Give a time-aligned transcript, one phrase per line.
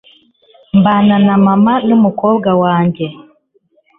[0.77, 3.05] Mbana na mama n'umukobwa wanjye.